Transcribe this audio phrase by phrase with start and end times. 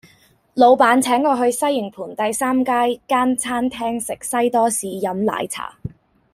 [0.55, 5.77] 老闆請我去西營盤第三街間餐廳食西多士飲奶茶